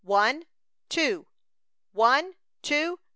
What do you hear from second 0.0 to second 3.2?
One! two! One! two!